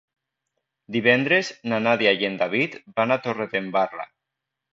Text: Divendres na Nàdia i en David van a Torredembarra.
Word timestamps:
Divendres 0.95 1.51
na 1.73 1.79
Nàdia 1.89 2.15
i 2.23 2.27
en 2.31 2.39
David 2.41 2.79
van 3.01 3.17
a 3.19 3.19
Torredembarra. 3.27 4.09